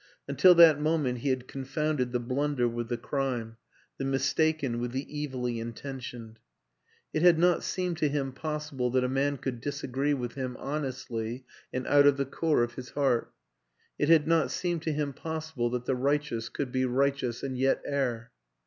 [0.27, 3.57] Until that moment he had confounded the blunder with the crime,
[3.99, 6.39] the mistaken with the evilly in tentioned.
[7.13, 11.45] It had not seemed to him possible that a man could disagree with him honestly
[11.71, 13.31] and out of the core of his heart;
[13.99, 17.59] it had not seemed to him possible that the righteous could be righteous no WILLIAM
[17.59, 18.31] AN ENGLISHMAN and yet err.